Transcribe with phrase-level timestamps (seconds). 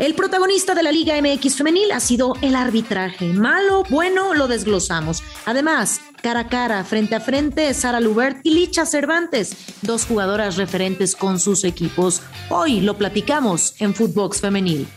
[0.00, 3.34] El protagonista de la Liga MX femenil ha sido el arbitraje.
[3.34, 5.22] Malo, bueno, lo desglosamos.
[5.44, 11.14] Además, cara a cara, frente a frente, Sara Lubert y Licha Cervantes, dos jugadoras referentes
[11.14, 12.22] con sus equipos.
[12.48, 14.88] Hoy lo platicamos en Footbox Femenil.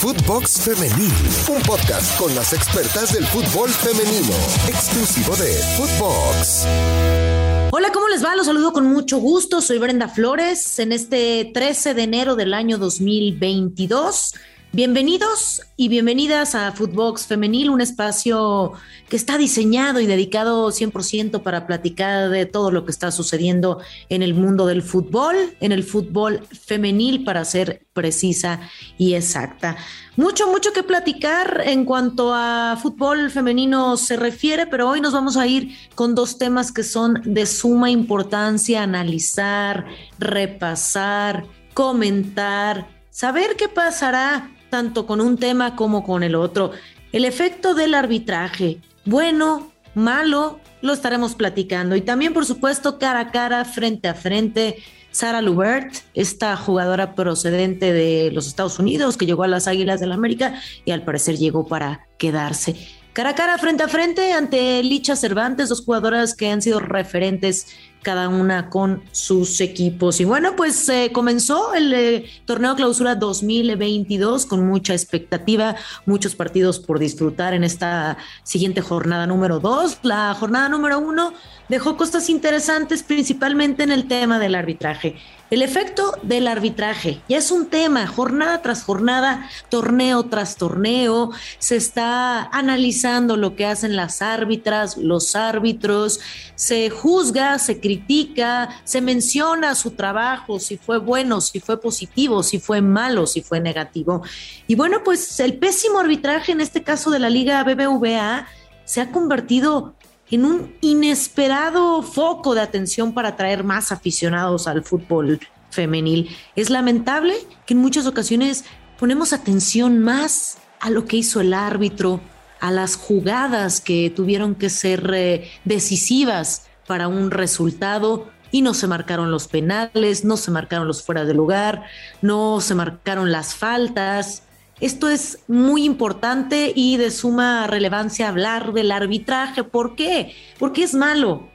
[0.00, 1.12] Footbox Femenil,
[1.54, 4.32] un podcast con las expertas del fútbol femenino,
[4.66, 7.37] exclusivo de Footbox.
[7.70, 8.34] Hola, ¿cómo les va?
[8.34, 9.60] Los saludo con mucho gusto.
[9.60, 14.34] Soy Brenda Flores en este 13 de enero del año 2022.
[14.70, 18.74] Bienvenidos y bienvenidas a Footbox Femenil, un espacio
[19.08, 24.22] que está diseñado y dedicado 100% para platicar de todo lo que está sucediendo en
[24.22, 28.60] el mundo del fútbol, en el fútbol femenil, para ser precisa
[28.98, 29.78] y exacta.
[30.16, 35.38] Mucho, mucho que platicar en cuanto a fútbol femenino se refiere, pero hoy nos vamos
[35.38, 39.86] a ir con dos temas que son de suma importancia, analizar,
[40.18, 46.72] repasar, comentar, saber qué pasará tanto con un tema como con el otro.
[47.12, 51.96] El efecto del arbitraje, bueno, malo, lo estaremos platicando.
[51.96, 54.76] Y también, por supuesto, cara a cara, frente a frente,
[55.10, 60.10] Sara Lubert, esta jugadora procedente de los Estados Unidos que llegó a las Águilas del
[60.10, 62.76] la América y al parecer llegó para quedarse.
[63.12, 67.66] Cara a cara, frente a frente, ante Licha Cervantes, dos jugadoras que han sido referentes
[68.02, 70.20] cada una con sus equipos.
[70.20, 76.78] Y bueno, pues eh, comenzó el eh, torneo clausura 2022 con mucha expectativa, muchos partidos
[76.78, 79.98] por disfrutar en esta siguiente jornada número dos.
[80.02, 81.34] La jornada número uno
[81.68, 85.16] dejó cosas interesantes, principalmente en el tema del arbitraje.
[85.50, 87.22] El efecto del arbitraje.
[87.26, 93.64] Ya es un tema, jornada tras jornada, torneo tras torneo, se está analizando lo que
[93.64, 96.20] hacen las árbitras, los árbitros,
[96.54, 102.58] se juzga, se critica, se menciona su trabajo, si fue bueno, si fue positivo, si
[102.58, 104.22] fue malo, si fue negativo.
[104.66, 108.46] Y bueno, pues el pésimo arbitraje en este caso de la Liga BBVA
[108.84, 109.94] se ha convertido
[110.30, 115.40] en un inesperado foco de atención para atraer más aficionados al fútbol
[115.70, 116.36] femenil.
[116.56, 117.34] Es lamentable
[117.66, 118.64] que en muchas ocasiones
[118.98, 122.20] ponemos atención más a lo que hizo el árbitro,
[122.60, 128.86] a las jugadas que tuvieron que ser eh, decisivas para un resultado y no se
[128.86, 131.84] marcaron los penales, no se marcaron los fuera de lugar,
[132.22, 134.42] no se marcaron las faltas,
[134.80, 139.64] esto es muy importante y de suma relevancia hablar del arbitraje.
[139.64, 140.34] ¿Por qué?
[140.58, 141.48] Porque es malo.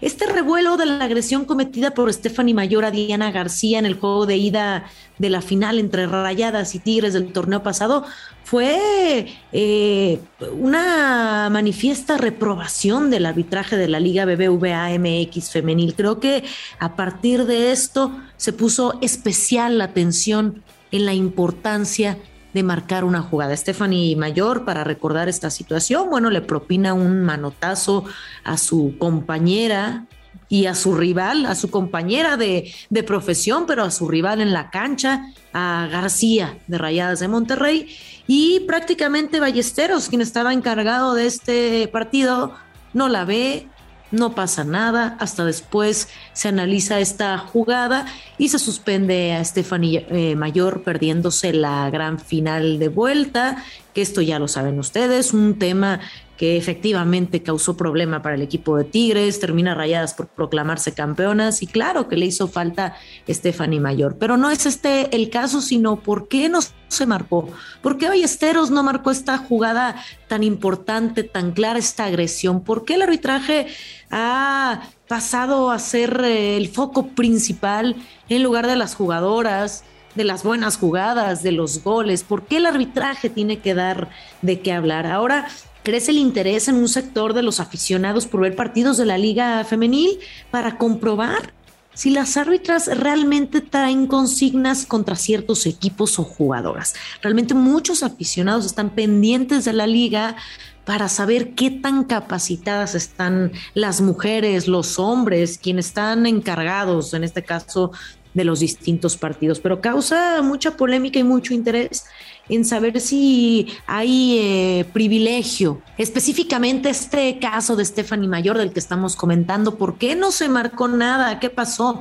[0.00, 4.24] Este revuelo de la agresión cometida por Stephanie Mayor a Diana García en el juego
[4.24, 4.86] de ida
[5.18, 8.06] de la final entre Rayadas y Tigres del torneo pasado
[8.42, 10.18] fue eh,
[10.52, 15.94] una manifiesta reprobación del arbitraje de la Liga BBVA MX femenil.
[15.94, 16.44] Creo que
[16.78, 22.16] a partir de esto se puso especial atención en la importancia
[22.52, 23.56] de marcar una jugada.
[23.56, 28.04] Stephanie Mayor, para recordar esta situación, bueno, le propina un manotazo
[28.44, 30.06] a su compañera
[30.48, 34.52] y a su rival, a su compañera de, de profesión, pero a su rival en
[34.52, 37.96] la cancha, a García de Rayadas de Monterrey.
[38.26, 42.54] Y prácticamente Ballesteros, quien estaba encargado de este partido,
[42.92, 43.68] no la ve,
[44.10, 48.06] no pasa nada, hasta después se analiza esta jugada
[48.38, 54.20] y se suspende a Stephanie eh, Mayor perdiéndose la gran final de vuelta, que esto
[54.20, 56.00] ya lo saben ustedes, un tema
[56.40, 61.66] que efectivamente causó problema para el equipo de Tigres, termina rayadas por proclamarse campeonas y
[61.66, 62.96] claro que le hizo falta
[63.28, 67.46] Stephanie Mayor, pero no es este el caso, sino por qué no se marcó,
[67.82, 72.94] por qué Ballesteros no marcó esta jugada tan importante, tan clara, esta agresión, por qué
[72.94, 73.66] el arbitraje
[74.10, 77.96] ha pasado a ser eh, el foco principal
[78.30, 79.84] en lugar de las jugadoras,
[80.14, 84.08] de las buenas jugadas, de los goles, por qué el arbitraje tiene que dar
[84.40, 85.06] de qué hablar.
[85.06, 85.46] Ahora
[85.82, 89.64] crece el interés en un sector de los aficionados por ver partidos de la liga
[89.64, 90.18] femenil
[90.50, 91.52] para comprobar
[91.94, 96.94] si las árbitras realmente traen consignas contra ciertos equipos o jugadoras.
[97.20, 100.36] Realmente muchos aficionados están pendientes de la liga
[100.84, 107.42] para saber qué tan capacitadas están las mujeres, los hombres, quienes están encargados, en este
[107.42, 107.92] caso,
[108.34, 112.04] de los distintos partidos, pero causa mucha polémica y mucho interés
[112.50, 115.80] en saber si hay eh, privilegio.
[115.96, 120.88] Específicamente este caso de Stephanie Mayor del que estamos comentando, ¿por qué no se marcó
[120.88, 121.38] nada?
[121.38, 122.00] ¿Qué pasó?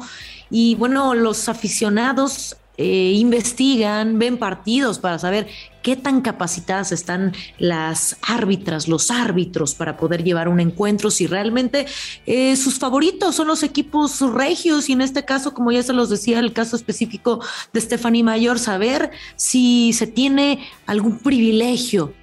[0.50, 5.48] Y bueno, los aficionados eh, investigan, ven partidos para saber
[5.82, 11.86] qué tan capacitadas están las árbitras, los árbitros para poder llevar un encuentro, si realmente
[12.26, 16.10] eh, sus favoritos son los equipos regios y en este caso, como ya se los
[16.10, 17.42] decía, el caso específico
[17.74, 22.14] de Stephanie Mayor, saber si se tiene algún privilegio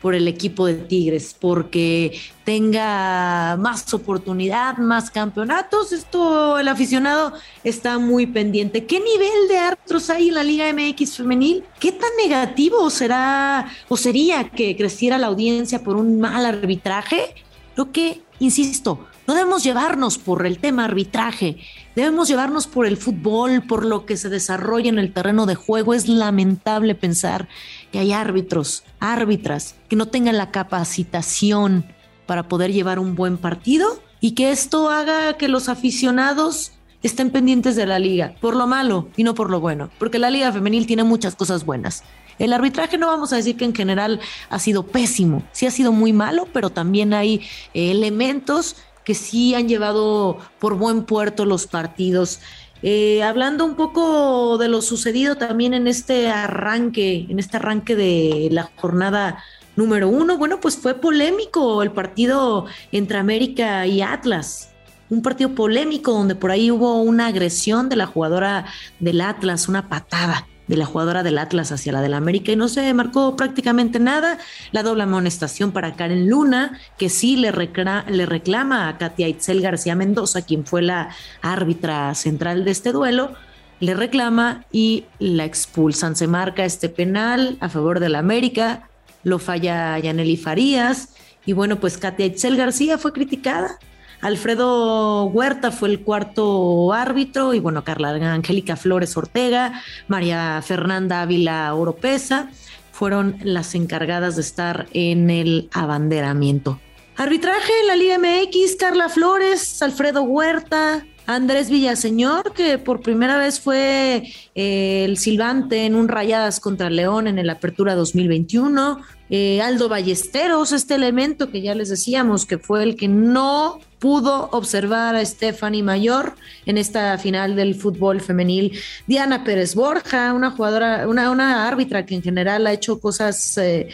[0.00, 5.92] por el equipo de Tigres, porque tenga más oportunidad, más campeonatos.
[5.92, 7.32] Esto el aficionado
[7.64, 8.86] está muy pendiente.
[8.86, 11.64] ¿Qué nivel de árbitros hay en la Liga MX femenil?
[11.80, 17.34] ¿Qué tan negativo será o sería que creciera la audiencia por un mal arbitraje?
[17.74, 21.56] Lo que, insisto, no debemos llevarnos por el tema arbitraje,
[21.96, 25.94] debemos llevarnos por el fútbol, por lo que se desarrolla en el terreno de juego.
[25.94, 27.48] Es lamentable pensar
[27.92, 31.86] que hay árbitros, árbitras, que no tengan la capacitación
[32.26, 36.72] para poder llevar un buen partido y que esto haga que los aficionados
[37.02, 40.30] estén pendientes de la liga, por lo malo y no por lo bueno, porque la
[40.30, 42.02] liga femenil tiene muchas cosas buenas.
[42.38, 45.92] El arbitraje no vamos a decir que en general ha sido pésimo, sí ha sido
[45.92, 47.42] muy malo, pero también hay
[47.72, 52.40] elementos que sí han llevado por buen puerto los partidos.
[52.82, 58.48] Eh, hablando un poco de lo sucedido también en este arranque, en este arranque de
[58.52, 59.42] la jornada
[59.76, 64.70] número uno, bueno, pues fue polémico el partido entre América y Atlas.
[65.08, 68.66] Un partido polémico donde por ahí hubo una agresión de la jugadora
[68.98, 72.68] del Atlas, una patada de la jugadora del Atlas hacia la del América y no
[72.68, 74.38] se marcó prácticamente nada.
[74.72, 79.94] La doble amonestación para Karen Luna, que sí le, le reclama a Katia Itzel García
[79.94, 81.10] Mendoza, quien fue la
[81.42, 83.34] árbitra central de este duelo,
[83.80, 86.16] le reclama y la expulsan.
[86.16, 88.88] Se marca este penal a favor del América,
[89.22, 91.10] lo falla Yaneli Farías
[91.44, 93.78] y bueno, pues Katia Itzel García fue criticada
[94.20, 101.72] Alfredo Huerta fue el cuarto árbitro y bueno, Carla Angélica Flores Ortega, María Fernanda Ávila
[101.74, 102.50] Oropesa
[102.92, 106.80] fueron las encargadas de estar en el abanderamiento.
[107.16, 113.58] Arbitraje en la Liga MX, Carla Flores, Alfredo Huerta, Andrés Villaseñor, que por primera vez
[113.58, 119.00] fue eh, el silbante en un Rayadas contra León en el Apertura 2021.
[119.28, 124.48] Eh, Aldo Ballesteros, este elemento que ya les decíamos que fue el que no pudo
[124.52, 128.78] observar a Stephanie Mayor en esta final del fútbol femenil.
[129.08, 133.88] Diana Pérez Borja, una jugadora, una, árbitra que en general ha hecho cosas eh,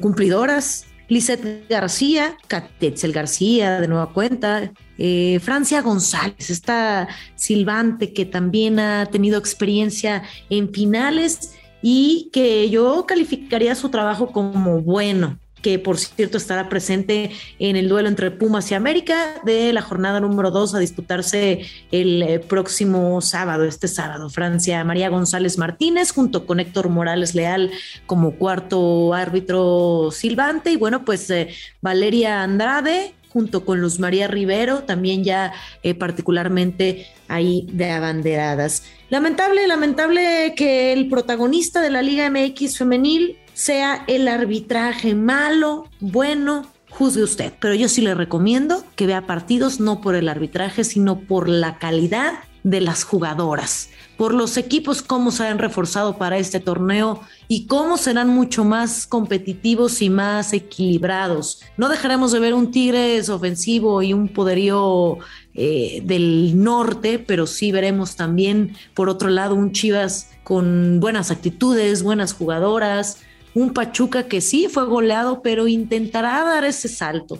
[0.00, 0.86] cumplidoras.
[1.10, 4.70] Lisette García, Catetzel García, de nueva cuenta,
[5.02, 13.06] eh, Francia González, esta silbante que también ha tenido experiencia en finales y que yo
[13.06, 18.70] calificaría su trabajo como bueno que por cierto estará presente en el duelo entre Pumas
[18.70, 24.30] y América de la jornada número 2 a disputarse el eh, próximo sábado, este sábado.
[24.30, 27.70] Francia María González Martínez junto con Héctor Morales Leal
[28.06, 31.48] como cuarto árbitro silbante y bueno, pues eh,
[31.80, 38.84] Valeria Andrade junto con Luz María Rivero, también ya eh, particularmente ahí de abanderadas.
[39.08, 46.66] Lamentable, lamentable que el protagonista de la Liga MX femenil sea el arbitraje malo, bueno,
[46.88, 51.20] juzgue usted, pero yo sí le recomiendo que vea partidos no por el arbitraje, sino
[51.20, 52.32] por la calidad
[52.62, 57.96] de las jugadoras por los equipos, cómo se han reforzado para este torneo y cómo
[57.96, 61.62] serán mucho más competitivos y más equilibrados.
[61.78, 65.16] No dejaremos de ver un Tigres ofensivo y un poderío
[65.54, 72.02] eh, del norte, pero sí veremos también, por otro lado, un Chivas con buenas actitudes,
[72.02, 73.20] buenas jugadoras,
[73.54, 77.38] un Pachuca que sí fue goleado, pero intentará dar ese salto.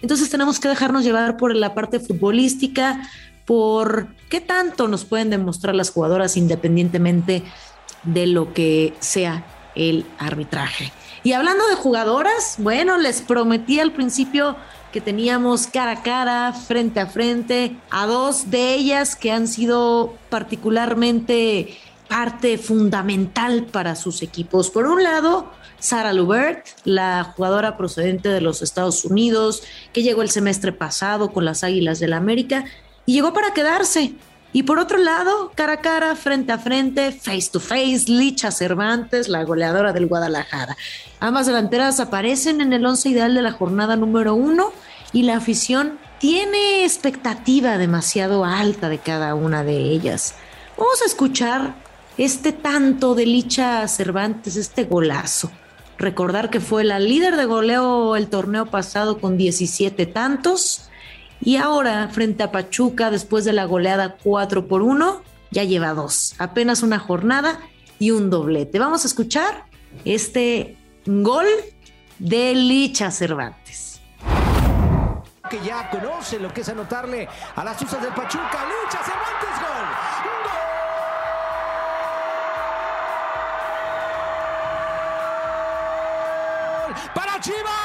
[0.00, 3.06] Entonces tenemos que dejarnos llevar por la parte futbolística,
[3.44, 7.42] por qué tanto nos pueden demostrar las jugadoras independientemente
[8.04, 9.44] de lo que sea
[9.74, 10.92] el arbitraje.
[11.24, 14.56] Y hablando de jugadoras, bueno, les prometí al principio
[14.92, 20.14] que teníamos cara a cara, frente a frente, a dos de ellas que han sido
[20.28, 24.68] particularmente parte fundamental para sus equipos.
[24.68, 30.30] Por un lado, Sara Lubert, la jugadora procedente de los Estados Unidos, que llegó el
[30.30, 32.66] semestre pasado con las Águilas del la América
[33.06, 34.14] y llegó para quedarse.
[34.54, 39.28] Y por otro lado, cara a cara, frente a frente, face to face, Licha Cervantes,
[39.28, 40.76] la goleadora del Guadalajara.
[41.20, 44.72] Ambas delanteras aparecen en el once ideal de la jornada número uno
[45.12, 50.34] y la afición tiene expectativa demasiado alta de cada una de ellas.
[50.76, 51.74] Vamos a escuchar
[52.18, 55.50] este tanto de Licha Cervantes, este golazo.
[55.96, 60.90] Recordar que fue la líder de goleo el torneo pasado con 17 tantos
[61.44, 66.36] y ahora, frente a Pachuca, después de la goleada 4 por 1, ya lleva dos.
[66.38, 67.58] Apenas una jornada
[67.98, 68.78] y un doblete.
[68.78, 69.66] Vamos a escuchar
[70.04, 71.46] este gol
[72.20, 74.00] de Licha Cervantes.
[75.50, 78.64] Que ya conoce lo que es anotarle a las usas del Pachuca.
[78.84, 79.86] Licha Cervantes, gol.
[86.86, 87.12] ¡Gol!
[87.14, 87.81] Para Chivas.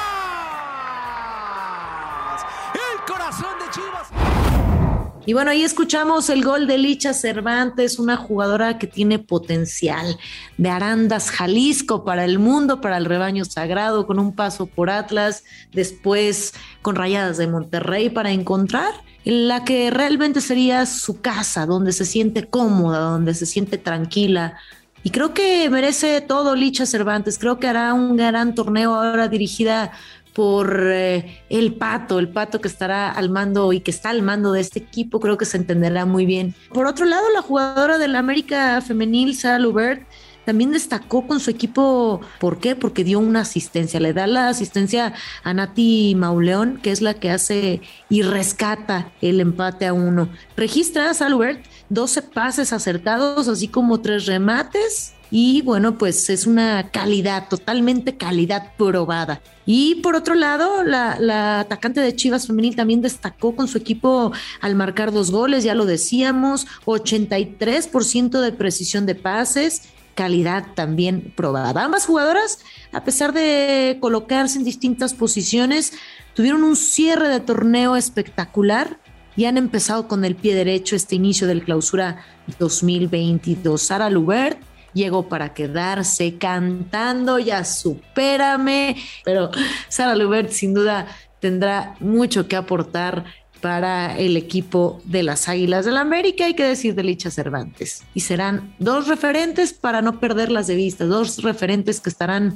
[5.28, 10.16] Y bueno, ahí escuchamos el gol de Licha Cervantes, una jugadora que tiene potencial
[10.56, 15.44] de Arandas, Jalisco, para el mundo, para el rebaño sagrado, con un paso por Atlas,
[15.70, 22.06] después con Rayadas de Monterrey para encontrar la que realmente sería su casa, donde se
[22.06, 24.56] siente cómoda, donde se siente tranquila,
[25.04, 27.38] y creo que merece todo Licha Cervantes.
[27.38, 29.92] Creo que hará un gran torneo ahora dirigida
[30.38, 34.52] por eh, el pato, el pato que estará al mando y que está al mando
[34.52, 36.54] de este equipo, creo que se entenderá muy bien.
[36.72, 40.06] Por otro lado, la jugadora del América femenil, Sara Lubert,
[40.44, 42.20] también destacó con su equipo.
[42.38, 42.76] ¿Por qué?
[42.76, 43.98] Porque dio una asistencia.
[43.98, 49.40] Le da la asistencia a Nati Mauleón, que es la que hace y rescata el
[49.40, 50.28] empate a uno.
[50.56, 56.90] Registra a Salubert 12 pases acertados, así como tres remates y bueno, pues es una
[56.90, 59.42] calidad, totalmente calidad probada.
[59.66, 64.74] Y por otro lado, la, atacante de Chivas Femenil también destacó con su equipo al
[64.74, 69.82] marcar dos goles, ya lo decíamos, 83% de precisión de pases,
[70.14, 71.84] calidad también probada.
[71.84, 72.60] Ambas jugadoras,
[72.92, 75.92] a pesar de colocarse en distintas posiciones,
[76.34, 78.98] tuvieron un cierre de torneo espectacular
[79.36, 82.24] y han empezado con el pie derecho este inicio del clausura
[82.58, 83.80] 2022.
[83.80, 84.58] Sara Lubert
[84.98, 89.50] llegó para quedarse cantando ya supérame, pero
[89.88, 91.06] Sara Lubert sin duda
[91.40, 93.24] tendrá mucho que aportar
[93.60, 98.04] para el equipo de las Águilas del la América, hay que decir de Licha Cervantes.
[98.14, 102.54] Y serán dos referentes para no perderlas de vista, dos referentes que estarán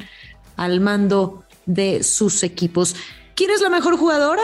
[0.57, 2.95] al mando de sus equipos.
[3.35, 4.43] ¿Quién es la mejor jugadora?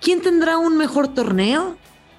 [0.00, 1.76] ¿Quién tendrá un mejor torneo?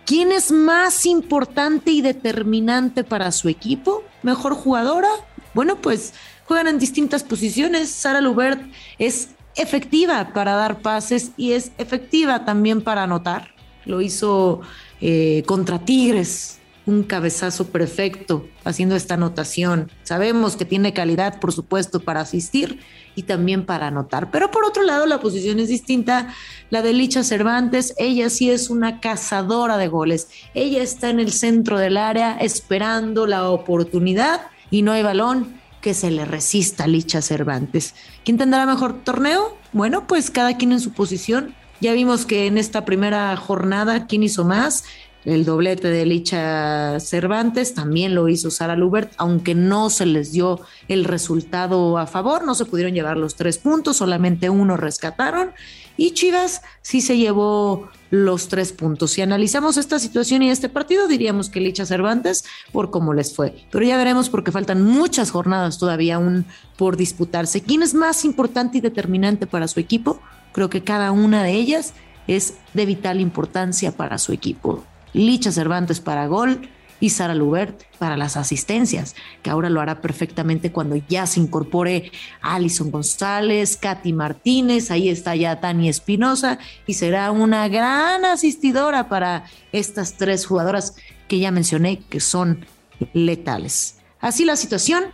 [0.09, 4.03] ¿Quién es más importante y determinante para su equipo?
[4.23, 5.07] ¿Mejor jugadora?
[5.53, 7.91] Bueno, pues juegan en distintas posiciones.
[7.91, 8.59] Sara Lubert
[8.97, 13.49] es efectiva para dar pases y es efectiva también para anotar.
[13.85, 14.61] Lo hizo
[14.99, 16.58] eh, contra Tigres,
[16.89, 19.91] un cabezazo perfecto haciendo esta anotación.
[20.03, 22.79] Sabemos que tiene calidad, por supuesto, para asistir
[23.15, 24.31] y también para anotar.
[24.31, 26.33] Pero por otro lado, la posición es distinta.
[26.71, 30.29] La de Licha Cervantes, ella sí es una cazadora de goles.
[30.55, 34.41] Ella está en el centro del área esperando la oportunidad
[34.71, 37.93] y no hay balón que se le resista a Licha Cervantes.
[38.25, 39.57] ¿Quién tendrá mejor torneo?
[39.73, 41.55] Bueno, pues cada quien en su posición.
[41.81, 44.83] Ya vimos que en esta primera jornada, ¿quién hizo más?
[45.25, 50.61] El doblete de Licha Cervantes también lo hizo Sara Lubert, aunque no se les dio
[50.87, 55.51] el resultado a favor, no se pudieron llevar los tres puntos, solamente uno rescataron
[55.97, 59.11] y Chivas sí se llevó los tres puntos.
[59.11, 63.53] Si analizamos esta situación y este partido, diríamos que Licha Cervantes por cómo les fue.
[63.69, 66.45] Pero ya veremos porque faltan muchas jornadas todavía aún
[66.77, 67.61] por disputarse.
[67.61, 70.21] ¿Quién es más importante y determinante para su equipo?
[70.53, 71.93] Creo que cada una de ellas
[72.27, 74.85] es de vital importancia para su equipo.
[75.13, 80.71] Licha Cervantes para gol y Sara Lubert para las asistencias, que ahora lo hará perfectamente
[80.71, 82.11] cuando ya se incorpore
[82.41, 89.45] Alison González, Katy Martínez, ahí está ya Tani Espinosa y será una gran asistidora para
[89.71, 90.95] estas tres jugadoras
[91.27, 92.65] que ya mencioné que son
[93.13, 93.99] letales.
[94.19, 95.05] Así la situación,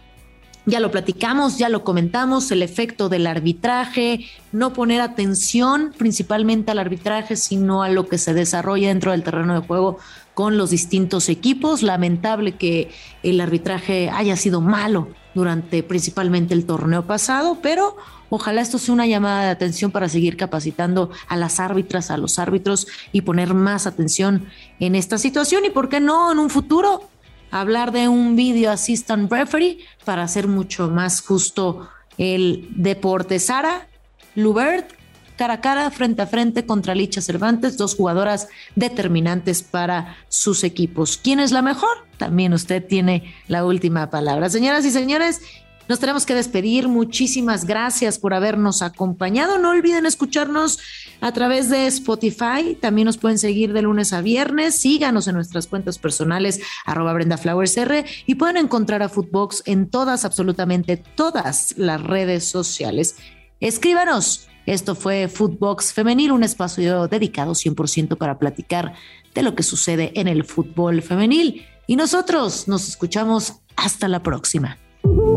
[0.66, 6.80] ya lo platicamos, ya lo comentamos, el efecto del arbitraje, no poner atención principalmente al
[6.80, 10.00] arbitraje, sino a lo que se desarrolla dentro del terreno de juego
[10.34, 11.84] con los distintos equipos.
[11.84, 12.92] Lamentable que
[13.24, 17.98] el arbitraje haya sido malo durante principalmente el torneo pasado, pero
[18.30, 22.40] ojalá esto sea una llamada de atención para seguir capacitando a las árbitras, a los
[22.40, 24.48] árbitros y poner más atención
[24.80, 27.10] en esta situación y, ¿por qué no, en un futuro?
[27.52, 33.40] Hablar de un video assistant referee para hacer mucho más justo el deporte.
[33.40, 33.88] Sara
[34.36, 34.92] Lubert,
[35.38, 41.18] cara a cara, frente a frente contra Licha Cervantes, dos jugadoras determinantes para sus equipos.
[41.22, 42.06] ¿Quién es la mejor?
[42.18, 44.50] También usted tiene la última palabra.
[44.50, 45.42] Señoras y señores,
[45.88, 46.88] nos tenemos que despedir.
[46.88, 49.60] Muchísimas gracias por habernos acompañado.
[49.60, 50.80] No olviden escucharnos
[51.22, 52.78] a través de Spotify.
[52.80, 54.76] También nos pueden seguir de lunes a viernes.
[54.76, 59.90] Síganos en nuestras cuentas personales, arroba Brenda Flowers R, y pueden encontrar a Footbox en
[59.90, 63.16] todas, absolutamente todas las redes sociales.
[63.60, 64.48] Escríbanos.
[64.66, 68.94] Esto fue Footbox Femenil, un espacio dedicado 100% para platicar
[69.36, 71.68] de lo que sucede en el fútbol femenil.
[71.86, 74.80] Y nosotros nos escuchamos hasta la próxima.